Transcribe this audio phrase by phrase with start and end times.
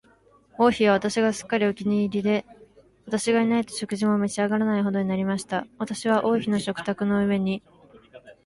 [0.57, 2.43] 王妃は私がすっかりお気に入りで、
[3.05, 5.67] 私がいないと食事も召し上らないほどになりました。
[5.77, 7.61] 私は王妃の食卓の上に、